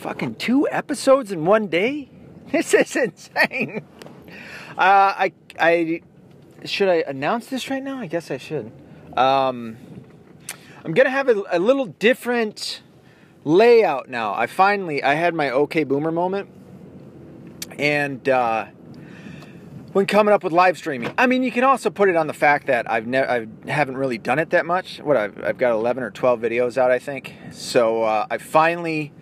fucking 0.00 0.34
two 0.36 0.66
episodes 0.70 1.30
in 1.30 1.44
one 1.44 1.66
day. 1.68 2.08
This 2.50 2.74
is 2.74 2.96
insane. 2.96 3.84
Uh, 4.76 5.14
I 5.16 5.32
I 5.56 6.00
should 6.64 6.88
I 6.88 7.04
announce 7.06 7.46
this 7.46 7.70
right 7.70 7.82
now? 7.82 8.00
I 8.00 8.06
guess 8.08 8.28
I 8.28 8.38
should. 8.38 8.72
Um, 9.16 9.76
I'm 10.84 10.92
gonna 10.92 11.10
have 11.10 11.28
a, 11.28 11.44
a 11.52 11.60
little 11.60 11.86
different 11.86 12.82
layout 13.44 14.08
now. 14.08 14.34
I 14.34 14.48
finally 14.48 15.00
I 15.00 15.14
had 15.14 15.32
my 15.32 15.50
OK 15.50 15.84
Boomer 15.84 16.10
moment, 16.10 16.48
and 17.78 18.28
uh, 18.28 18.66
when 19.92 20.06
coming 20.06 20.34
up 20.34 20.42
with 20.42 20.52
live 20.52 20.76
streaming, 20.76 21.14
I 21.16 21.28
mean 21.28 21.44
you 21.44 21.52
can 21.52 21.62
also 21.62 21.88
put 21.88 22.08
it 22.08 22.16
on 22.16 22.26
the 22.26 22.34
fact 22.34 22.66
that 22.66 22.90
I've 22.90 23.06
never 23.06 23.30
I 23.30 23.70
haven't 23.70 23.96
really 23.96 24.18
done 24.18 24.40
it 24.40 24.50
that 24.50 24.66
much. 24.66 24.98
What 24.98 25.16
I've 25.16 25.40
I've 25.44 25.58
got 25.58 25.70
11 25.70 26.02
or 26.02 26.10
12 26.10 26.40
videos 26.40 26.76
out, 26.76 26.90
I 26.90 26.98
think. 26.98 27.34
So 27.52 28.02
uh, 28.02 28.26
I 28.28 28.38
finally, 28.38 29.12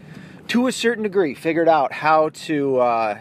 to 0.48 0.66
a 0.66 0.72
certain 0.72 1.02
degree, 1.02 1.34
figured 1.34 1.68
out 1.68 1.92
how 1.92 2.30
to. 2.30 2.78
Uh, 2.78 3.18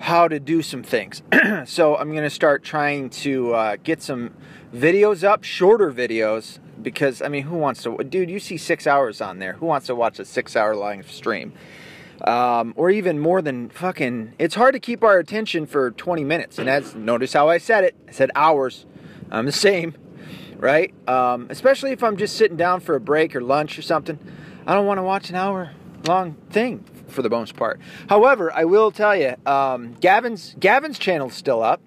how 0.00 0.26
to 0.26 0.40
do 0.40 0.62
some 0.62 0.82
things. 0.82 1.22
so 1.66 1.94
I'm 1.96 2.10
going 2.12 2.24
to 2.24 2.30
start 2.30 2.64
trying 2.64 3.10
to 3.10 3.52
uh, 3.52 3.76
get 3.84 4.02
some 4.02 4.34
videos 4.74 5.22
up, 5.22 5.44
shorter 5.44 5.92
videos, 5.92 6.58
because 6.82 7.20
I 7.20 7.28
mean, 7.28 7.44
who 7.44 7.56
wants 7.56 7.82
to? 7.82 7.96
Dude, 7.98 8.30
you 8.30 8.40
see 8.40 8.56
six 8.56 8.86
hours 8.86 9.20
on 9.20 9.38
there. 9.38 9.54
Who 9.54 9.66
wants 9.66 9.86
to 9.88 9.94
watch 9.94 10.18
a 10.18 10.24
six-hour 10.24 10.74
live 10.74 11.10
stream? 11.10 11.52
Um, 12.22 12.74
or 12.76 12.90
even 12.90 13.18
more 13.18 13.40
than 13.42 13.68
fucking. 13.68 14.34
It's 14.38 14.54
hard 14.54 14.74
to 14.74 14.80
keep 14.80 15.04
our 15.04 15.18
attention 15.18 15.66
for 15.66 15.90
20 15.90 16.24
minutes. 16.24 16.58
And 16.58 16.68
that's 16.68 16.94
notice 16.94 17.32
how 17.32 17.48
I 17.48 17.58
said 17.58 17.84
it. 17.84 17.94
I 18.08 18.12
said 18.12 18.30
hours. 18.34 18.86
I'm 19.30 19.46
the 19.46 19.52
same, 19.52 19.94
right? 20.56 20.92
Um, 21.08 21.46
especially 21.50 21.92
if 21.92 22.02
I'm 22.02 22.16
just 22.16 22.36
sitting 22.36 22.56
down 22.56 22.80
for 22.80 22.94
a 22.94 23.00
break 23.00 23.36
or 23.36 23.40
lunch 23.40 23.78
or 23.78 23.82
something. 23.82 24.18
I 24.70 24.74
don't 24.74 24.86
want 24.86 24.98
to 24.98 25.02
watch 25.02 25.30
an 25.30 25.34
hour 25.34 25.72
long 26.06 26.34
thing 26.50 26.84
for 27.08 27.22
the 27.22 27.28
most 27.28 27.56
part. 27.56 27.80
However, 28.08 28.52
I 28.52 28.66
will 28.66 28.92
tell 28.92 29.16
you, 29.16 29.34
um, 29.44 29.94
Gavin's 29.94 30.54
Gavin's 30.60 30.96
channel's 30.96 31.34
still 31.34 31.60
up. 31.60 31.82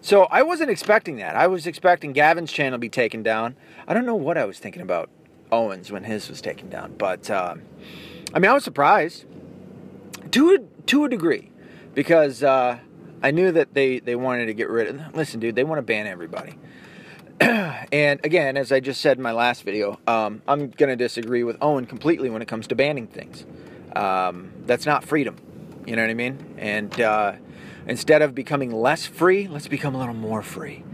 So 0.00 0.22
I 0.30 0.40
wasn't 0.40 0.70
expecting 0.70 1.16
that. 1.16 1.36
I 1.36 1.46
was 1.46 1.66
expecting 1.66 2.14
Gavin's 2.14 2.50
channel 2.50 2.78
to 2.78 2.80
be 2.80 2.88
taken 2.88 3.22
down. 3.22 3.54
I 3.86 3.92
don't 3.92 4.06
know 4.06 4.14
what 4.14 4.38
I 4.38 4.46
was 4.46 4.58
thinking 4.58 4.80
about 4.80 5.10
Owens 5.50 5.92
when 5.92 6.04
his 6.04 6.30
was 6.30 6.40
taken 6.40 6.70
down, 6.70 6.94
but 6.96 7.28
uh, 7.28 7.56
I 8.32 8.38
mean, 8.38 8.50
I 8.50 8.54
was 8.54 8.64
surprised 8.64 9.26
to 10.30 10.54
a, 10.54 10.82
to 10.86 11.04
a 11.04 11.10
degree 11.10 11.50
because 11.92 12.42
uh, 12.42 12.78
I 13.22 13.30
knew 13.30 13.52
that 13.52 13.74
they 13.74 13.98
they 14.00 14.16
wanted 14.16 14.46
to 14.46 14.54
get 14.54 14.70
rid 14.70 14.88
of. 14.88 15.14
Listen, 15.14 15.38
dude, 15.38 15.54
they 15.54 15.64
want 15.64 15.80
to 15.80 15.82
ban 15.82 16.06
everybody. 16.06 16.54
and 17.40 18.20
again, 18.24 18.56
as 18.56 18.72
I 18.72 18.80
just 18.80 19.00
said 19.00 19.16
in 19.16 19.22
my 19.22 19.32
last 19.32 19.62
video, 19.62 19.98
um, 20.06 20.42
I'm 20.46 20.70
going 20.70 20.90
to 20.90 20.96
disagree 20.96 21.44
with 21.44 21.56
Owen 21.60 21.86
completely 21.86 22.30
when 22.30 22.42
it 22.42 22.48
comes 22.48 22.66
to 22.68 22.74
banning 22.74 23.06
things. 23.06 23.44
Um, 23.94 24.52
that's 24.66 24.86
not 24.86 25.04
freedom. 25.04 25.36
You 25.86 25.96
know 25.96 26.02
what 26.02 26.10
I 26.10 26.14
mean? 26.14 26.54
And 26.58 27.00
uh, 27.00 27.32
instead 27.86 28.22
of 28.22 28.34
becoming 28.34 28.72
less 28.72 29.06
free, 29.06 29.48
let's 29.48 29.68
become 29.68 29.94
a 29.94 29.98
little 29.98 30.14
more 30.14 30.42
free. 30.42 30.84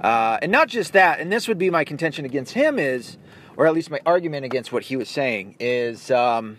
Uh, 0.00 0.38
and 0.42 0.50
not 0.50 0.68
just 0.68 0.94
that, 0.94 1.20
and 1.20 1.32
this 1.32 1.46
would 1.46 1.58
be 1.58 1.70
my 1.70 1.84
contention 1.84 2.24
against 2.24 2.54
him 2.54 2.78
is, 2.78 3.18
or 3.56 3.66
at 3.66 3.74
least 3.74 3.90
my 3.90 4.00
argument 4.04 4.44
against 4.44 4.72
what 4.72 4.84
he 4.84 4.96
was 4.96 5.08
saying, 5.08 5.54
is 5.60 6.10
um, 6.10 6.58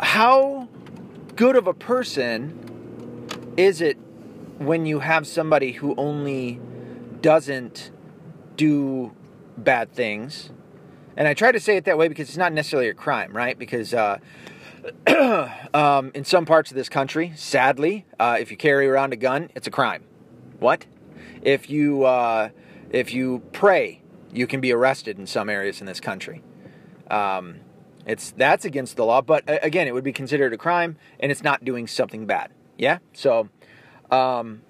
how 0.00 0.68
good 1.36 1.56
of 1.56 1.66
a 1.66 1.74
person 1.74 3.54
is 3.56 3.80
it 3.80 3.96
when 4.58 4.84
you 4.84 4.98
have 4.98 5.26
somebody 5.26 5.72
who 5.72 5.94
only 5.96 6.60
doesn't 7.20 7.90
do 8.56 9.14
bad 9.56 9.92
things? 9.92 10.50
And 11.16 11.28
I 11.28 11.34
try 11.34 11.52
to 11.52 11.60
say 11.60 11.76
it 11.76 11.84
that 11.84 11.98
way 11.98 12.08
because 12.08 12.28
it's 12.28 12.38
not 12.38 12.52
necessarily 12.52 12.88
a 12.88 12.94
crime, 12.94 13.36
right? 13.36 13.58
Because 13.58 13.92
uh, 13.92 14.18
um, 15.74 16.10
in 16.14 16.24
some 16.24 16.46
parts 16.46 16.70
of 16.70 16.76
this 16.76 16.88
country, 16.88 17.32
sadly, 17.36 18.06
uh, 18.18 18.36
if 18.40 18.50
you 18.50 18.56
carry 18.56 18.86
around 18.86 19.12
a 19.12 19.16
gun, 19.16 19.50
it's 19.54 19.66
a 19.66 19.70
crime. 19.70 20.04
What? 20.58 20.86
If 21.42 21.70
you 21.70 22.04
uh, 22.04 22.50
if 22.90 23.12
you 23.12 23.42
pray, 23.52 24.02
you 24.32 24.46
can 24.46 24.60
be 24.60 24.72
arrested 24.72 25.18
in 25.18 25.26
some 25.26 25.48
areas 25.48 25.80
in 25.80 25.86
this 25.86 26.00
country. 26.00 26.42
Um, 27.10 27.60
it's 28.06 28.30
that's 28.32 28.64
against 28.64 28.96
the 28.96 29.04
law, 29.04 29.20
but 29.20 29.44
again, 29.46 29.86
it 29.86 29.94
would 29.94 30.04
be 30.04 30.12
considered 30.12 30.52
a 30.52 30.58
crime, 30.58 30.96
and 31.18 31.30
it's 31.30 31.42
not 31.42 31.64
doing 31.64 31.86
something 31.86 32.26
bad. 32.26 32.50
Yeah. 32.78 32.98
So, 33.12 33.48
um, 34.10 34.62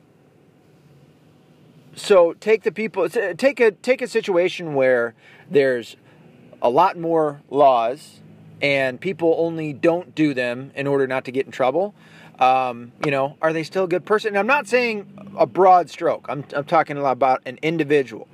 so 1.94 2.34
take 2.34 2.62
the 2.62 2.72
people. 2.72 3.08
Take 3.08 3.60
a 3.60 3.70
take 3.70 4.02
a 4.02 4.08
situation 4.08 4.74
where 4.74 5.14
there's 5.50 5.96
a 6.62 6.70
lot 6.70 6.98
more 6.98 7.40
laws 7.50 8.20
and 8.62 9.00
people 9.00 9.34
only 9.38 9.72
don't 9.72 10.14
do 10.14 10.34
them 10.34 10.70
in 10.74 10.86
order 10.86 11.06
not 11.06 11.24
to 11.24 11.32
get 11.32 11.46
in 11.46 11.52
trouble, 11.52 11.94
um, 12.38 12.92
you 13.04 13.10
know, 13.10 13.36
are 13.40 13.52
they 13.52 13.62
still 13.62 13.84
a 13.84 13.88
good 13.88 14.04
person? 14.04 14.28
And 14.28 14.38
I'm 14.38 14.46
not 14.46 14.66
saying 14.66 15.32
a 15.38 15.46
broad 15.46 15.90
stroke. 15.90 16.26
I'm, 16.28 16.44
I'm 16.54 16.64
talking 16.64 16.96
a 16.96 17.02
lot 17.02 17.12
about 17.12 17.42
an 17.46 17.58
individual 17.62 18.28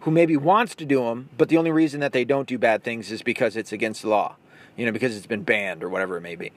who 0.00 0.10
maybe 0.10 0.36
wants 0.36 0.74
to 0.76 0.84
do 0.84 1.00
them, 1.04 1.30
but 1.36 1.48
the 1.48 1.56
only 1.56 1.70
reason 1.70 2.00
that 2.00 2.12
they 2.12 2.24
don't 2.24 2.46
do 2.46 2.58
bad 2.58 2.82
things 2.82 3.10
is 3.10 3.22
because 3.22 3.56
it's 3.56 3.72
against 3.72 4.02
the 4.02 4.08
law, 4.08 4.36
you 4.76 4.84
know, 4.84 4.92
because 4.92 5.16
it's 5.16 5.26
been 5.26 5.42
banned 5.42 5.82
or 5.82 5.88
whatever 5.88 6.16
it 6.16 6.20
may 6.20 6.36
be. 6.36 6.52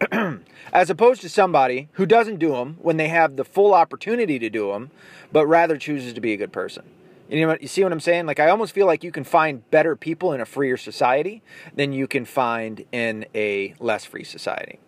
As 0.72 0.90
opposed 0.90 1.20
to 1.22 1.28
somebody 1.28 1.88
who 1.92 2.06
doesn't 2.06 2.38
do 2.38 2.52
them 2.52 2.76
when 2.80 2.96
they 2.96 3.08
have 3.08 3.36
the 3.36 3.44
full 3.44 3.74
opportunity 3.74 4.38
to 4.38 4.50
do 4.50 4.72
them, 4.72 4.90
but 5.32 5.46
rather 5.46 5.76
chooses 5.76 6.12
to 6.12 6.20
be 6.20 6.32
a 6.32 6.36
good 6.36 6.52
person. 6.52 6.84
You 7.28 7.46
know, 7.46 7.56
you 7.60 7.68
see 7.68 7.82
what 7.82 7.92
I'm 7.92 8.00
saying? 8.00 8.26
Like 8.26 8.40
I 8.40 8.48
almost 8.48 8.74
feel 8.74 8.86
like 8.86 9.04
you 9.04 9.12
can 9.12 9.24
find 9.24 9.68
better 9.70 9.96
people 9.96 10.32
in 10.32 10.40
a 10.40 10.46
freer 10.46 10.76
society 10.76 11.42
than 11.74 11.92
you 11.92 12.06
can 12.06 12.24
find 12.24 12.84
in 12.90 13.26
a 13.34 13.74
less 13.80 14.04
free 14.04 14.24
society. 14.24 14.78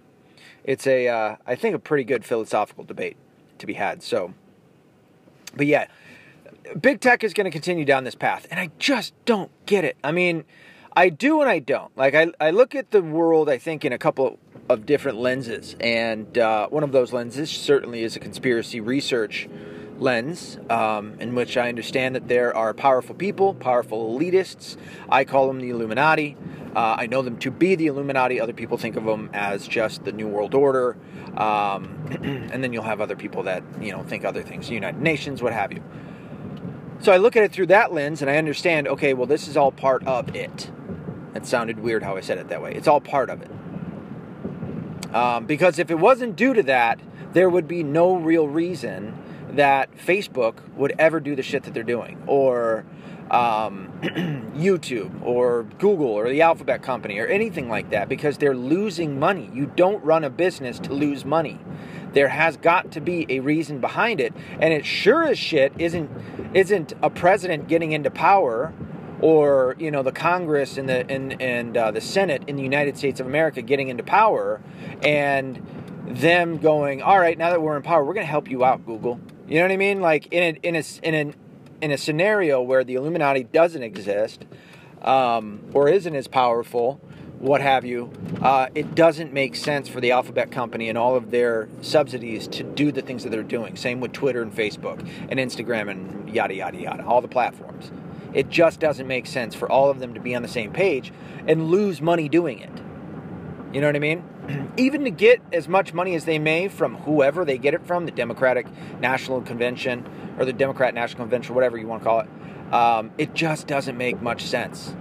It's 0.65 0.87
a, 0.87 1.09
uh, 1.09 1.37
I 1.47 1.55
think, 1.55 1.75
a 1.75 1.79
pretty 1.79 2.05
good 2.05 2.25
philosophical 2.25 2.85
debate 2.85 3.17
to 3.59 3.67
be 3.67 3.75
had. 3.75 4.03
So, 4.03 4.35
but 5.55 5.67
yeah, 5.67 5.87
big 6.81 7.01
tech 7.01 7.25
is 7.25 7.35
going 7.35 7.47
to 7.47 7.51
continue 7.51 7.85
down 7.85 8.05
this 8.05 8.15
path, 8.15 8.47
and 8.51 8.61
I 8.61 8.71
just 8.79 9.13
don't 9.25 9.51
get 9.67 9.85
it. 9.85 9.97
I 10.05 10.13
mean, 10.13 10.45
I 11.01 11.09
do 11.09 11.41
and 11.41 11.49
I 11.49 11.61
don't. 11.61 11.97
Like 11.97 12.15
I, 12.15 12.27
I 12.39 12.51
look 12.51 12.75
at 12.75 12.91
the 12.91 13.01
world, 13.01 13.49
I 13.49 13.57
think, 13.57 13.87
in 13.87 13.93
a 13.95 13.97
couple 13.97 14.39
of 14.69 14.85
different 14.85 15.17
lenses, 15.17 15.75
and 15.81 16.37
uh, 16.37 16.69
one 16.69 16.85
of 16.85 16.93
those 16.93 17.11
lenses 17.11 17.51
certainly 17.51 18.03
is 18.03 18.17
a 18.17 18.21
conspiracy 18.21 18.81
research 18.81 19.49
lens 19.99 20.59
um, 20.69 21.19
in 21.19 21.35
which 21.35 21.57
I 21.57 21.71
understand 21.71 22.17
that 22.17 22.29
there 22.29 22.55
are 22.55 22.75
powerful 22.75 23.15
people, 23.15 23.55
powerful 23.55 24.15
elitists. 24.15 24.77
I 25.09 25.25
call 25.25 25.47
them 25.47 25.61
the 25.61 25.71
Illuminati. 25.71 26.37
Uh, 26.77 26.97
I 26.99 27.07
know 27.07 27.23
them 27.23 27.39
to 27.39 27.51
be 27.51 27.77
the 27.77 27.87
Illuminati. 27.87 28.39
Other 28.39 28.53
people 28.53 28.77
think 28.77 28.97
of 28.97 29.07
them 29.07 29.31
as 29.33 29.67
just 29.67 30.05
the 30.05 30.13
New 30.13 30.29
World 30.29 30.55
Order. 30.55 30.99
Um, 31.35 32.05
and 32.53 32.63
then 32.63 32.75
you'll 32.75 32.83
have 32.83 33.01
other 33.01 33.17
people 33.17 33.45
that, 33.45 33.63
you 33.81 33.91
know, 33.91 34.03
think 34.03 34.27
other 34.27 34.43
things, 34.43 34.69
United 34.69 35.01
Nations, 35.01 35.41
what 35.41 35.55
have 35.55 35.73
you. 35.73 35.83
So 37.01 37.11
I 37.11 37.17
look 37.17 37.37
at 37.37 37.43
it 37.43 37.53
through 37.53 37.69
that 37.69 37.95
lens 37.95 38.21
and 38.21 38.31
I 38.31 38.37
understand, 38.37 38.87
okay, 38.87 39.15
well, 39.15 39.27
this 39.27 39.49
is 39.49 39.57
all 39.57 39.73
part 39.73 40.07
of 40.07 40.37
it. 40.37 40.71
It 41.35 41.47
sounded 41.47 41.79
weird 41.79 42.03
how 42.03 42.17
I 42.17 42.21
said 42.21 42.39
it 42.39 42.49
that 42.49 42.63
way. 42.63 42.75
It's 42.75 42.89
all 42.89 43.01
part 43.01 43.31
of 43.31 43.43
it. 43.43 45.15
Um, 45.15 45.47
because 45.47 45.79
if 45.79 45.91
it 45.91 45.99
wasn't 45.99 46.37
due 46.37 46.55
to 46.55 46.63
that, 46.65 47.01
there 47.33 47.49
would 47.49 47.69
be 47.69 47.83
no 47.83 48.17
real 48.17 48.49
reason 48.49 49.17
that 49.53 49.97
Facebook 49.97 50.69
would 50.77 50.95
ever 50.99 51.21
do 51.21 51.35
the 51.35 51.43
shit 51.43 51.65
that 51.65 51.75
they're 51.75 51.83
doing, 51.83 52.23
or 52.27 52.85
um, 53.31 53.93
YouTube, 54.57 55.23
or 55.23 55.65
Google, 55.79 56.07
or 56.07 56.29
the 56.29 56.43
Alphabet 56.43 56.83
Company, 56.83 57.19
or 57.19 57.27
anything 57.27 57.69
like 57.69 57.91
that, 57.91 58.09
because 58.09 58.39
they're 58.39 58.57
losing 58.57 59.19
money. 59.19 59.51
You 59.53 59.67
don't 59.67 60.03
run 60.05 60.25
a 60.25 60.31
business 60.31 60.79
to 60.81 60.93
lose 60.93 61.25
money. 61.25 61.59
There 62.13 62.29
has 62.29 62.57
got 62.57 62.93
to 62.93 63.01
be 63.01 63.27
a 63.29 63.41
reason 63.41 63.81
behind 63.81 64.21
it, 64.21 64.35
and 64.61 64.73
it 64.73 64.85
sure 64.85 65.25
as 65.25 65.39
shit 65.39 65.73
isn't 65.79 66.11
isn't 66.55 66.93
a 67.03 67.11
president 67.11 67.69
getting 67.69 67.93
into 67.93 68.11
power, 68.11 68.73
or 69.21 69.77
you 69.79 69.91
know 69.91 70.03
the 70.03 70.13
Congress 70.13 70.79
and 70.79 70.89
the 70.89 71.11
and 71.11 71.41
and 71.41 71.77
uh, 71.77 71.91
the 71.91 72.01
Senate 72.01 72.43
in 72.47 72.57
the 72.57 72.63
United 72.63 72.97
States 72.97 73.21
of 73.21 73.27
America 73.27 73.63
getting 73.63 73.89
into 73.89 74.03
power, 74.03 74.61
and 75.03 75.67
them 76.11 76.59
going, 76.59 77.03
all 77.03 77.19
right, 77.19 77.39
now 77.39 77.51
that 77.51 77.63
we're 77.63 77.77
in 77.77 77.83
power, 77.83 78.05
we're 78.05 78.15
going 78.15 78.27
to 78.27 78.31
help 78.31 78.51
you 78.51 78.65
out, 78.65 78.85
Google. 78.85 79.21
You 79.49 79.57
know 79.57 79.63
what 79.63 79.73
I 79.73 79.77
mean? 79.77 80.01
Like 80.01 80.33
in 80.33 80.57
a, 80.57 80.67
in 80.67 80.77
a, 80.77 80.83
in 81.03 81.15
a, 81.15 81.85
in 81.85 81.91
a 81.91 81.99
scenario 81.99 82.61
where 82.61 82.85
the 82.85 82.95
Illuminati 82.95 83.45
doesn't 83.45 83.83
exist 83.83 84.45
um, 85.03 85.65
or 85.73 85.89
isn't 85.89 86.15
as 86.15 86.29
powerful, 86.29 87.01
what 87.39 87.61
have 87.61 87.85
you, 87.85 88.13
uh, 88.43 88.69
it 88.75 88.95
doesn't 88.95 89.33
make 89.33 89.57
sense 89.57 89.89
for 89.89 90.01
the 90.01 90.11
Alphabet 90.11 90.51
Company 90.51 90.89
and 90.89 90.99
all 90.99 91.17
of 91.17 91.31
their 91.31 91.69
subsidies 91.81 92.47
to 92.49 92.63
do 92.63 92.93
the 92.93 93.03
things 93.03 93.23
that 93.23 93.31
they're 93.31 93.43
doing. 93.43 93.77
Same 93.77 94.01
with 94.01 94.13
Twitter 94.13 94.43
and 94.43 94.55
Facebook 94.55 95.01
and 95.29 95.41
Instagram 95.41 95.91
and 95.91 96.29
yada, 96.29 96.55
yada, 96.55 96.79
yada, 96.79 97.05
all 97.05 97.21
the 97.21 97.29
platforms. 97.29 97.91
It 98.33 98.49
just 98.49 98.81
doesn't 98.81 99.07
make 99.07 99.27
sense 99.27 99.55
for 99.55 99.71
all 99.71 99.91
of 99.91 99.99
them 99.99 100.15
to 100.15 100.21
be 100.21 100.35
on 100.35 100.43
the 100.43 100.49
same 100.49 100.73
page 100.73 101.13
and 101.47 101.69
lose 101.69 102.01
money 102.01 102.29
doing 102.29 102.61
it. 102.61 102.71
You 103.73 103.81
know 103.81 103.89
what 103.89 103.97
I 103.97 104.01
mean? 104.01 104.25
even 104.77 105.05
to 105.05 105.11
get 105.11 105.41
as 105.53 105.69
much 105.69 105.95
money 105.95 106.15
as 106.15 106.25
they 106.25 106.39
may 106.39 106.69
from 106.69 106.97
whoever 106.97 107.45
they 107.45 107.59
get 107.59 107.75
it 107.75 107.87
from, 107.87 108.07
the 108.07 108.13
Democratic 108.13 108.67
National 109.01 109.41
Convention 109.41 110.09
or 110.39 110.45
the 110.45 110.53
Democrat 110.53 110.95
National 110.95 111.19
Convention, 111.25 111.55
whatever 111.55 111.77
you 111.77 111.87
want 111.87 112.03
to 112.03 112.09
call 112.09 112.21
it, 112.21 112.29
um, 112.73 113.11
it 113.19 113.35
just 113.35 113.67
doesn't 113.67 113.97
make 113.97 114.21
much 114.23 114.45
sense. 114.45 114.95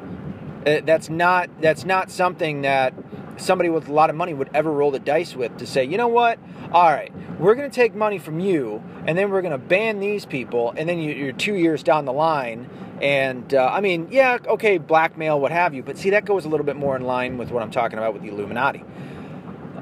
Uh, 0.65 0.81
that's 0.83 1.09
not 1.09 1.49
that's 1.61 1.85
not 1.85 2.11
something 2.11 2.63
that 2.63 2.93
somebody 3.39 3.69
with 3.69 3.87
a 3.87 3.93
lot 3.93 4.09
of 4.09 4.15
money 4.15 4.33
would 4.33 4.49
ever 4.53 4.71
roll 4.71 4.91
the 4.91 4.99
dice 4.99 5.35
with 5.35 5.57
to 5.57 5.65
say, 5.65 5.83
you 5.83 5.97
know 5.97 6.07
what? 6.07 6.39
All 6.71 6.91
right, 6.91 7.11
we're 7.39 7.55
going 7.55 7.69
to 7.69 7.75
take 7.75 7.95
money 7.95 8.19
from 8.19 8.39
you, 8.39 8.83
and 9.07 9.17
then 9.17 9.31
we're 9.31 9.41
going 9.41 9.51
to 9.51 9.57
ban 9.57 9.99
these 9.99 10.25
people, 10.25 10.73
and 10.77 10.87
then 10.87 10.99
you're 10.99 11.31
two 11.31 11.55
years 11.55 11.81
down 11.83 12.05
the 12.05 12.13
line. 12.13 12.69
And 13.01 13.53
uh, 13.53 13.69
I 13.71 13.79
mean, 13.81 14.09
yeah, 14.11 14.37
okay, 14.45 14.77
blackmail, 14.77 15.39
what 15.39 15.51
have 15.51 15.73
you, 15.73 15.81
but 15.81 15.97
see, 15.97 16.11
that 16.11 16.25
goes 16.25 16.45
a 16.45 16.49
little 16.49 16.65
bit 16.65 16.75
more 16.75 16.95
in 16.95 17.03
line 17.03 17.37
with 17.37 17.49
what 17.49 17.63
I'm 17.63 17.71
talking 17.71 17.97
about 17.97 18.13
with 18.13 18.21
the 18.21 18.29
Illuminati. 18.29 18.83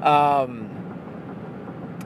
Um, 0.02 0.70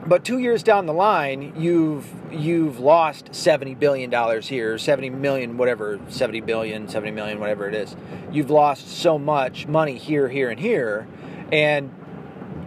but 0.05 0.25
two 0.25 0.39
years 0.39 0.63
down 0.63 0.85
the 0.85 0.93
line, 0.93 1.53
you've 1.55 2.09
you've 2.31 2.79
lost 2.79 3.33
seventy 3.33 3.73
billion 3.75 4.09
dollars 4.09 4.47
here, 4.47 4.77
seventy 4.77 5.09
million, 5.09 5.55
whatever, 5.57 5.99
seventy 6.09 6.41
billion, 6.41 6.89
seventy 6.89 7.11
million, 7.11 7.39
whatever 7.39 7.69
it 7.69 7.75
is. 7.75 7.95
You've 8.31 8.49
lost 8.49 8.87
so 8.89 9.17
much 9.17 9.67
money 9.67 9.97
here, 9.97 10.27
here, 10.27 10.49
and 10.49 10.59
here, 10.59 11.07
and 11.53 11.93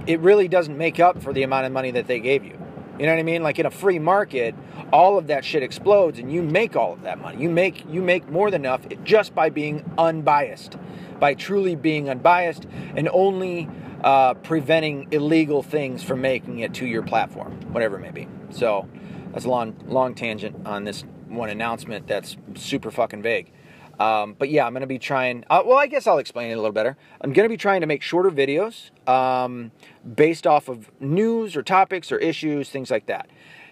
it 0.07 0.21
really 0.21 0.47
doesn't 0.47 0.79
make 0.79 1.01
up 1.01 1.21
for 1.21 1.33
the 1.33 1.43
amount 1.43 1.67
of 1.67 1.73
money 1.73 1.91
that 1.91 2.07
they 2.07 2.21
gave 2.21 2.45
you. 2.45 2.57
You 2.99 3.05
know 3.05 3.13
what 3.13 3.19
I 3.19 3.25
mean? 3.25 3.43
Like 3.43 3.59
in 3.59 3.67
a 3.67 3.71
free 3.71 3.99
market, 3.99 4.55
all 4.93 5.19
of 5.19 5.27
that 5.27 5.45
shit 5.45 5.63
explodes, 5.63 6.19
and 6.19 6.33
you 6.33 6.43
make 6.43 6.77
all 6.77 6.95
of 6.95 7.03
that 7.03 7.19
money. 7.19 7.43
You 7.43 7.51
make 7.51 7.85
you 7.91 8.01
make 8.01 8.31
more 8.31 8.51
than 8.51 8.63
enough 8.63 8.87
just 9.05 9.35
by 9.35 9.51
being 9.51 9.85
unbiased, 9.99 10.79
by 11.19 11.35
truly 11.35 11.75
being 11.75 12.09
unbiased, 12.09 12.67
and 12.95 13.09
only 13.13 13.69
uh, 14.03 14.35
preventing 14.35 15.09
illegal 15.11 15.63
things 15.63 16.03
from 16.03 16.21
making 16.21 16.61
it 16.61 16.73
to 16.75 16.87
your 16.87 17.03
platform, 17.03 17.53
whatever 17.73 17.97
it 17.97 18.01
may 18.01 18.13
be. 18.13 18.29
So 18.51 18.89
that's 19.33 19.45
a 19.45 19.51
long, 19.51 19.77
long 19.87 20.15
tangent 20.15 20.67
on 20.67 20.85
this 20.85 21.05
one 21.29 21.51
announcement 21.51 22.07
that's 22.07 22.37
super 22.55 22.91
fucking 22.91 23.21
vague. 23.21 23.53
Um, 23.99 24.35
but 24.39 24.51
yeah, 24.51 24.67
I'm 24.67 24.73
going 24.73 24.83
to 24.83 24.87
be 24.87 24.99
trying. 24.99 25.45
Uh, 25.49 25.63
well, 25.65 25.79
I 25.79 25.87
guess 25.87 26.07
I'll 26.07 26.19
explain 26.19 26.51
it 26.51 26.55
a 26.55 26.57
little 26.57 26.73
better. 26.73 26.97
I'm 27.21 27.33
going 27.33 27.45
to 27.45 27.53
be 27.53 27.57
trying 27.57 27.81
to 27.81 27.87
make 27.87 28.03
shorter 28.03 28.31
videos 28.31 28.91
um, 29.09 29.73
based 30.15 30.47
off 30.47 30.69
of 30.69 30.91
news 31.01 31.57
or 31.57 31.63
topics 31.63 32.13
or 32.13 32.19
issues, 32.19 32.69
things 32.71 32.91
like 32.91 33.07
that. 33.07 33.29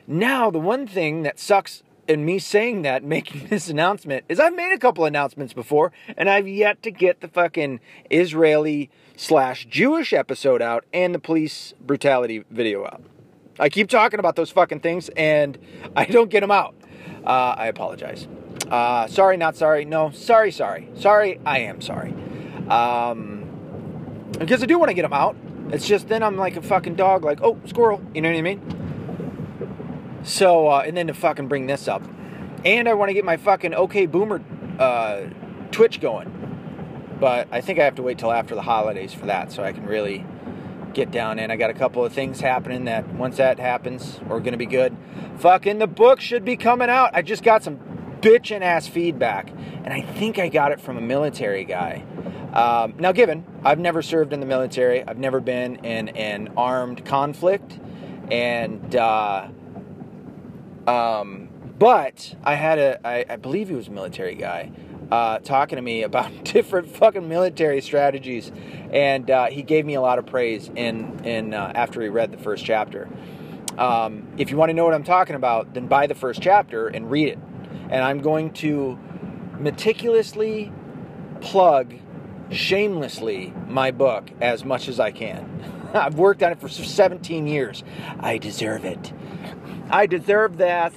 Now, 0.06 0.50
the 0.50 0.58
one 0.58 0.86
thing 0.86 1.22
that 1.22 1.38
sucks 1.38 1.82
in 2.06 2.24
me 2.24 2.38
saying 2.38 2.82
that, 2.82 3.02
making 3.16 3.48
this 3.48 3.68
announcement, 3.68 4.24
is 4.28 4.40
I've 4.40 4.54
made 4.54 4.72
a 4.72 4.78
couple 4.78 5.04
announcements 5.04 5.52
before, 5.52 5.92
and 6.16 6.28
I've 6.28 6.48
yet 6.48 6.82
to 6.82 6.90
get 6.90 7.20
the 7.20 7.28
fucking 7.28 7.80
Israeli 8.10 8.90
slash 9.16 9.66
Jewish 9.66 10.12
episode 10.12 10.62
out 10.62 10.84
and 10.92 11.14
the 11.14 11.18
police 11.18 11.74
brutality 11.80 12.44
video 12.50 12.84
out. 12.84 13.02
I 13.58 13.68
keep 13.68 13.88
talking 13.88 14.18
about 14.18 14.36
those 14.36 14.50
fucking 14.50 14.80
things, 14.80 15.08
and 15.10 15.58
I 15.96 16.06
don't 16.06 16.30
get 16.30 16.40
them 16.40 16.50
out. 16.50 16.74
Uh, 17.24 17.54
I 17.56 17.66
apologize. 17.66 18.26
Uh, 18.70 19.06
sorry, 19.06 19.36
not 19.36 19.56
sorry. 19.56 19.84
No, 19.84 20.10
sorry, 20.10 20.50
sorry. 20.50 20.88
Sorry, 20.94 21.40
I 21.44 21.60
am 21.60 21.80
sorry. 21.80 22.14
Um, 22.68 24.30
because 24.38 24.62
I 24.62 24.66
do 24.66 24.78
want 24.78 24.88
to 24.90 24.94
get 24.94 25.02
them 25.02 25.12
out. 25.12 25.36
It's 25.70 25.86
just 25.86 26.08
then 26.08 26.22
I'm 26.22 26.36
like 26.36 26.56
a 26.56 26.62
fucking 26.62 26.94
dog, 26.94 27.24
like, 27.24 27.40
oh, 27.42 27.58
squirrel. 27.66 28.02
You 28.14 28.22
know 28.22 28.30
what 28.30 28.38
I 28.38 28.42
mean? 28.42 30.20
So, 30.22 30.68
uh, 30.68 30.84
and 30.86 30.96
then 30.96 31.06
to 31.08 31.14
fucking 31.14 31.48
bring 31.48 31.66
this 31.66 31.88
up. 31.88 32.02
And 32.64 32.88
I 32.88 32.94
want 32.94 33.10
to 33.10 33.14
get 33.14 33.24
my 33.24 33.36
fucking 33.36 33.74
OK 33.74 34.06
Boomer 34.06 34.42
uh, 34.78 35.22
Twitch 35.70 36.00
going. 36.00 36.30
But 37.20 37.48
I 37.52 37.60
think 37.60 37.78
I 37.78 37.84
have 37.84 37.94
to 37.96 38.02
wait 38.02 38.18
till 38.18 38.32
after 38.32 38.54
the 38.54 38.62
holidays 38.62 39.12
for 39.14 39.26
that 39.26 39.52
so 39.52 39.62
I 39.62 39.72
can 39.72 39.86
really 39.86 40.26
get 40.94 41.10
down 41.10 41.38
in. 41.38 41.50
I 41.50 41.56
got 41.56 41.70
a 41.70 41.74
couple 41.74 42.04
of 42.04 42.12
things 42.12 42.40
happening 42.40 42.84
that 42.84 43.06
once 43.14 43.36
that 43.36 43.58
happens, 43.58 44.20
we're 44.26 44.40
going 44.40 44.52
to 44.52 44.58
be 44.58 44.66
good. 44.66 44.96
Fucking 45.38 45.78
the 45.78 45.86
book 45.86 46.20
should 46.20 46.44
be 46.44 46.56
coming 46.56 46.88
out. 46.88 47.10
I 47.12 47.22
just 47.22 47.42
got 47.42 47.62
some 47.62 47.78
bitchin' 48.24 48.62
ass 48.62 48.86
feedback, 48.88 49.50
and 49.50 49.92
I 49.92 50.00
think 50.00 50.38
I 50.38 50.48
got 50.48 50.72
it 50.72 50.80
from 50.80 50.96
a 50.96 51.00
military 51.00 51.64
guy. 51.64 52.02
Um, 52.54 52.94
now, 52.98 53.12
given 53.12 53.44
I've 53.62 53.78
never 53.78 54.00
served 54.00 54.32
in 54.32 54.40
the 54.40 54.46
military, 54.46 55.06
I've 55.06 55.18
never 55.18 55.40
been 55.40 55.84
in 55.84 56.08
an 56.10 56.54
armed 56.56 57.04
conflict, 57.04 57.78
and 58.30 58.96
uh, 58.96 59.48
um, 60.86 61.50
but 61.78 62.34
I 62.42 62.54
had 62.54 62.78
a, 62.78 63.06
I, 63.06 63.26
I 63.28 63.36
believe 63.36 63.68
he 63.68 63.74
was 63.74 63.88
a 63.88 63.90
military 63.90 64.36
guy, 64.36 64.72
uh, 65.10 65.40
talking 65.40 65.76
to 65.76 65.82
me 65.82 66.02
about 66.10 66.44
different 66.44 66.88
fucking 66.96 67.28
military 67.28 67.82
strategies, 67.82 68.50
and 68.90 69.30
uh, 69.30 69.46
he 69.46 69.62
gave 69.62 69.84
me 69.84 69.94
a 69.94 70.00
lot 70.00 70.18
of 70.18 70.24
praise 70.24 70.70
in 70.74 71.22
in 71.26 71.52
uh, 71.52 71.72
after 71.74 72.00
he 72.00 72.08
read 72.08 72.32
the 72.32 72.38
first 72.38 72.64
chapter. 72.64 73.06
Um, 73.76 74.28
if 74.38 74.50
you 74.50 74.56
want 74.56 74.70
to 74.70 74.74
know 74.74 74.84
what 74.84 74.94
I'm 74.94 75.04
talking 75.04 75.36
about, 75.36 75.74
then 75.74 75.88
buy 75.88 76.06
the 76.06 76.14
first 76.14 76.40
chapter 76.40 76.86
and 76.88 77.10
read 77.10 77.28
it. 77.28 77.38
And 77.94 78.02
I'm 78.02 78.22
going 78.22 78.52
to 78.54 78.98
meticulously 79.60 80.72
plug 81.40 81.94
shamelessly 82.50 83.54
my 83.68 83.92
book 83.92 84.32
as 84.40 84.64
much 84.64 84.88
as 84.88 84.98
I 84.98 85.12
can. 85.12 85.48
I've 85.94 86.16
worked 86.16 86.42
on 86.42 86.50
it 86.50 86.60
for 86.60 86.68
17 86.68 87.46
years. 87.46 87.84
I 88.18 88.38
deserve 88.38 88.84
it. 88.84 89.12
I 89.90 90.06
deserve 90.06 90.56
that. 90.56 90.92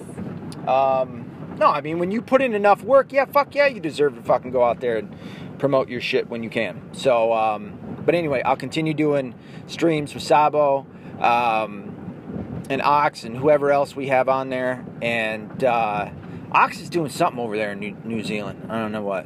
Um, 0.67 1.55
no, 1.59 1.67
I 1.67 1.81
mean, 1.81 1.99
when 1.99 2.09
you 2.09 2.19
put 2.19 2.41
in 2.41 2.55
enough 2.55 2.81
work, 2.81 3.13
yeah, 3.13 3.25
fuck 3.25 3.53
yeah, 3.53 3.67
you 3.67 3.79
deserve 3.79 4.15
to 4.15 4.23
fucking 4.23 4.49
go 4.49 4.63
out 4.63 4.79
there 4.79 4.97
and 4.97 5.15
promote 5.59 5.89
your 5.89 6.01
shit 6.01 6.27
when 6.29 6.41
you 6.41 6.49
can. 6.49 6.81
So, 6.93 7.31
um, 7.31 8.01
but 8.07 8.15
anyway, 8.15 8.41
I'll 8.41 8.57
continue 8.57 8.95
doing 8.95 9.35
streams 9.67 10.15
with 10.15 10.23
Sabo 10.23 10.87
um, 11.19 12.63
and 12.71 12.81
Ox 12.81 13.23
and 13.23 13.37
whoever 13.37 13.71
else 13.71 13.95
we 13.95 14.07
have 14.07 14.27
on 14.29 14.49
there. 14.49 14.83
And 14.99 15.63
uh, 15.63 16.09
Ox 16.51 16.79
is 16.79 16.89
doing 16.89 17.09
something 17.09 17.39
over 17.39 17.57
there 17.57 17.73
in 17.73 17.79
New, 18.03 18.23
Zealand. 18.23 18.67
I 18.69 18.79
don't 18.79 18.91
know 18.91 19.03
what. 19.03 19.25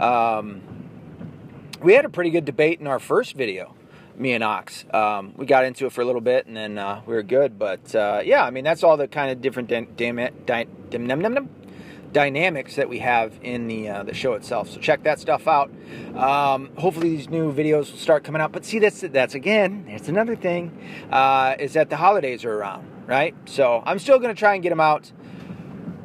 Um, 0.00 0.62
we 1.82 1.94
had 1.94 2.04
a 2.04 2.08
pretty 2.08 2.30
good 2.30 2.44
debate 2.44 2.80
in 2.80 2.86
our 2.86 2.98
first 2.98 3.34
video 3.34 3.74
me 4.16 4.32
and 4.32 4.42
Ox. 4.42 4.84
Um, 4.92 5.32
we 5.36 5.46
got 5.46 5.64
into 5.64 5.86
it 5.86 5.92
for 5.92 6.00
a 6.00 6.04
little 6.04 6.20
bit 6.20 6.46
and 6.46 6.56
then 6.56 6.76
uh, 6.76 7.02
we 7.06 7.14
were 7.14 7.22
good. 7.22 7.58
But 7.58 7.94
uh, 7.94 8.20
yeah, 8.24 8.44
I 8.44 8.50
mean, 8.50 8.64
that's 8.64 8.82
all 8.82 8.96
the 8.96 9.08
kind 9.08 9.30
of 9.30 9.40
different 9.40 9.68
dynamics 12.12 12.76
that 12.76 12.88
we 12.88 12.98
have 13.00 13.38
in 13.42 13.68
the 13.68 13.88
uh, 13.88 14.02
the 14.02 14.14
show 14.14 14.32
itself. 14.34 14.70
So 14.70 14.80
check 14.80 15.02
that 15.04 15.20
stuff 15.20 15.46
out. 15.46 15.70
Um, 16.14 16.70
hopefully, 16.76 17.10
these 17.10 17.28
new 17.28 17.52
videos 17.52 17.90
will 17.90 17.98
start 17.98 18.24
coming 18.24 18.42
out. 18.42 18.52
But 18.52 18.64
see, 18.64 18.78
that's 18.78 19.00
that's 19.00 19.34
again, 19.34 19.86
that's 19.88 20.08
another 20.08 20.36
thing 20.36 20.76
uh, 21.10 21.56
is 21.58 21.74
that 21.74 21.90
the 21.90 21.96
holidays 21.96 22.44
are 22.44 22.52
around, 22.52 22.88
right? 23.06 23.34
So 23.46 23.82
I'm 23.84 23.98
still 23.98 24.18
going 24.18 24.34
to 24.34 24.38
try 24.38 24.54
and 24.54 24.62
get 24.62 24.70
them 24.70 24.80
out. 24.80 25.12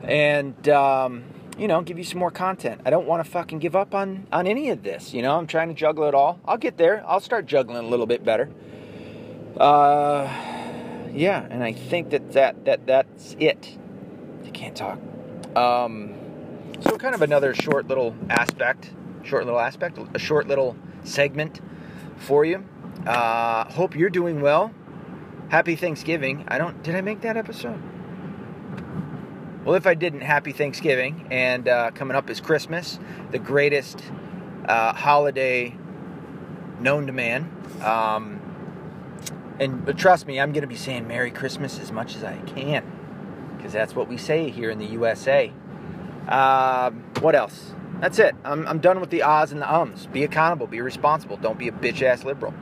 And 0.04 0.68
um, 0.70 1.24
you 1.58 1.68
know, 1.68 1.82
give 1.82 1.98
you 1.98 2.04
some 2.04 2.20
more 2.20 2.32
content. 2.32 2.82
I 2.86 2.90
don't 2.90 3.08
want 3.08 3.24
to 3.24 3.30
fucking 3.30 3.60
give 3.60 3.76
up 3.76 3.94
on 3.94 4.28
on 4.32 4.48
any 4.48 4.70
of 4.70 4.84
this. 4.84 5.14
You 5.14 5.22
know, 5.22 5.38
I'm 5.38 5.48
trying 5.48 5.70
to 5.70 5.74
juggle 5.74 6.06
it 6.06 6.14
all. 6.14 6.40
I'll 6.46 6.58
get 6.58 6.78
there. 6.78 7.04
I'll 7.08 7.20
start 7.20 7.46
juggling 7.46 7.78
a 7.78 7.88
little 7.88 8.06
bit 8.06 8.24
better. 8.24 8.50
Uh, 9.58 10.24
yeah, 11.14 11.46
and 11.50 11.64
I 11.64 11.74
think 11.74 12.10
that 12.10 12.32
that 12.34 12.66
that 12.66 12.88
that's 12.88 13.36
it. 13.40 13.78
I 14.46 14.50
can't 14.50 14.76
talk. 14.76 15.00
Um, 15.56 16.16
so 16.82 16.98
kind 16.98 17.14
of 17.14 17.22
another 17.22 17.54
short 17.54 17.88
little 17.88 18.16
aspect, 18.30 18.92
short 19.24 19.46
little 19.46 19.60
aspect, 19.60 20.00
a 20.14 20.20
short 20.20 20.48
little 20.48 20.76
segment 21.04 21.62
for 22.18 22.44
you. 22.44 22.66
Uh, 23.06 23.66
hope 23.72 23.96
you're 23.96 24.10
doing 24.10 24.42
well. 24.42 24.74
Happy 25.50 25.76
Thanksgiving. 25.76 26.46
I 26.48 26.58
don't. 26.58 26.82
Did 26.82 26.96
I 26.96 27.02
make 27.02 27.22
that 27.22 27.38
episode? 27.38 27.93
Well, 29.66 29.76
if 29.76 29.88
I 29.88 29.94
didn't, 29.94 30.22
happy 30.22 30.52
Thanksgiving. 30.52 31.28
And 31.32 31.68
uh, 31.68 31.92
coming 31.92 32.16
up 32.16 32.30
is 32.30 32.42
Christmas, 32.42 33.00
the 33.32 33.40
greatest 33.40 34.04
uh, 34.68 34.94
holiday 34.94 35.76
known 36.80 37.08
to 37.08 37.14
man. 37.14 37.50
Um, 37.82 38.42
and 39.60 39.98
trust 39.98 40.28
me, 40.28 40.40
I'm 40.40 40.52
going 40.52 40.62
to 40.62 40.68
be 40.68 40.76
saying 40.76 41.08
Merry 41.08 41.32
Christmas 41.32 41.80
as 41.80 41.92
much 41.92 42.16
as 42.16 42.24
I 42.24 42.38
can 42.40 42.84
because 43.56 43.72
that's 43.72 43.96
what 43.96 44.10
we 44.10 44.18
say 44.18 44.50
here 44.50 44.70
in 44.70 44.80
the 44.80 44.88
USA. 44.88 45.52
Uh, 46.28 46.92
what 47.22 47.36
else? 47.36 47.74
That's 48.02 48.20
it. 48.20 48.36
I'm, 48.44 48.68
I'm 48.68 48.80
done 48.80 49.00
with 49.00 49.10
the 49.10 49.22
ahs 49.22 49.54
and 49.54 49.62
the 49.62 49.74
ums. 49.74 50.08
Be 50.08 50.26
accountable, 50.26 50.68
be 50.68 50.82
responsible. 50.82 51.38
Don't 51.38 51.58
be 51.58 51.70
a 51.70 51.72
bitch 51.72 52.02
ass 52.02 52.26
liberal. 52.26 52.54